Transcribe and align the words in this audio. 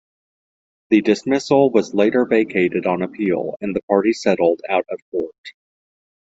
This 0.89 1.03
dismissal 1.03 1.69
was 1.69 1.93
later 1.93 2.25
vacated 2.25 2.87
on 2.87 3.03
appeal, 3.03 3.55
and 3.61 3.75
the 3.75 3.83
parties 3.83 4.23
settled 4.23 4.61
out 4.67 4.87
of 4.89 4.99
court. 5.11 5.51